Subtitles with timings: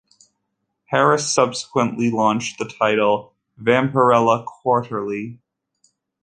[0.85, 5.37] Harris subsequently launched the title "Vampirella Quarterly".